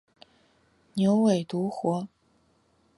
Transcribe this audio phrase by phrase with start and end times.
[0.95, 2.07] 牛尾独活